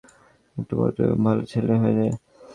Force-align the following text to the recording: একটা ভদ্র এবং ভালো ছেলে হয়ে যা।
একটা 0.57 0.73
ভদ্র 0.79 0.99
এবং 1.05 1.19
ভালো 1.27 1.43
ছেলে 1.45 1.73
হয়ে 1.81 1.93
যা। 1.99 2.05